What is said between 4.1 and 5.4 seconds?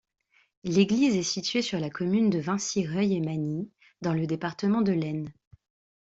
le département de l'Aisne.